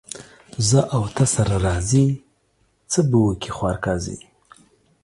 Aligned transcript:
زه 0.69 0.79
او 0.95 1.03
ته 1.15 1.23
سره 1.33 1.55
راضي، 1.65 2.05
څه 2.91 2.99
به 3.09 3.17
وکي 3.25 3.51
خوار 3.55 3.75
قاضي. 3.85 4.17